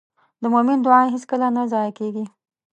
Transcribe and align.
د 0.41 0.43
مؤمن 0.53 0.77
دعا 0.85 1.01
هېڅکله 1.13 1.47
نه 1.55 1.63
ضایع 1.71 1.91
کېږي. 1.99 2.25